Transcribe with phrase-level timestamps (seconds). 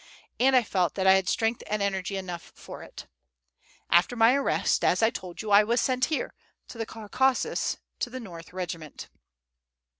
[0.39, 3.05] And I felt that I had strength and energy enough for it.
[3.91, 6.33] After my arrest, as I told you, I was sent here
[6.69, 8.27] to the Caucasus to the N.
[8.51, 9.09] regiment.